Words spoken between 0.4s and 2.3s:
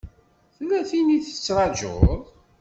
Tella tin i tettṛajuḍ?